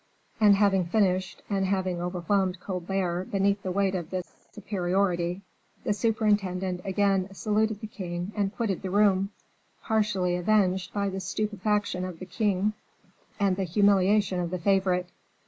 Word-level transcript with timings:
And 0.39 0.55
having 0.55 0.85
finished, 0.85 1.43
and 1.47 1.63
having 1.63 2.01
overwhelmed 2.01 2.59
Colbert 2.59 3.25
beneath 3.25 3.61
the 3.61 3.69
weight 3.71 3.93
of 3.93 4.09
this 4.09 4.33
superiority, 4.51 5.43
the 5.83 5.93
superintendent 5.93 6.81
again 6.83 7.31
saluted 7.35 7.81
the 7.81 7.85
king 7.85 8.31
and 8.35 8.51
quitted 8.51 8.81
the 8.81 8.89
room, 8.89 9.29
partially 9.83 10.35
revenged 10.35 10.91
by 10.91 11.09
the 11.09 11.19
stupefaction 11.19 12.03
of 12.03 12.17
the 12.17 12.25
king 12.25 12.73
and 13.39 13.57
the 13.57 13.63
humiliation 13.63 14.39
of 14.39 14.49
the 14.49 14.57
favorite. 14.57 15.09